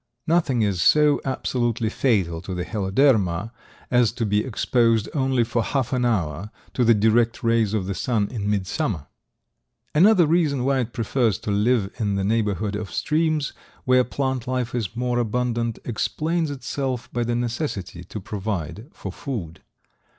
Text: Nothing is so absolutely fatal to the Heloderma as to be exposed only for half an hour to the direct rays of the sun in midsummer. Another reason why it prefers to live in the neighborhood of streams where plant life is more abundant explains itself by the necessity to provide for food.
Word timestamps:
Nothing 0.25 0.63
is 0.63 0.81
so 0.81 1.21
absolutely 1.23 1.89
fatal 1.89 2.41
to 2.41 2.55
the 2.55 2.63
Heloderma 2.65 3.51
as 3.91 4.11
to 4.13 4.25
be 4.25 4.43
exposed 4.43 5.07
only 5.13 5.43
for 5.43 5.61
half 5.61 5.93
an 5.93 6.05
hour 6.05 6.49
to 6.73 6.83
the 6.83 6.95
direct 6.95 7.43
rays 7.43 7.75
of 7.75 7.85
the 7.85 7.93
sun 7.93 8.27
in 8.29 8.49
midsummer. 8.49 9.05
Another 9.93 10.25
reason 10.25 10.65
why 10.65 10.79
it 10.79 10.91
prefers 10.93 11.37
to 11.37 11.51
live 11.51 11.91
in 11.99 12.15
the 12.15 12.23
neighborhood 12.23 12.75
of 12.75 12.91
streams 12.91 13.53
where 13.85 14.03
plant 14.03 14.47
life 14.47 14.73
is 14.73 14.95
more 14.95 15.19
abundant 15.19 15.77
explains 15.85 16.49
itself 16.49 17.07
by 17.13 17.23
the 17.23 17.35
necessity 17.35 18.03
to 18.05 18.19
provide 18.19 18.87
for 18.91 19.11
food. 19.11 19.61